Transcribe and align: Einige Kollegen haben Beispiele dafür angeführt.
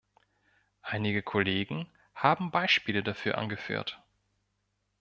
Einige 0.81 1.21
Kollegen 1.21 1.87
haben 2.15 2.49
Beispiele 2.49 3.03
dafür 3.03 3.37
angeführt. 3.37 4.01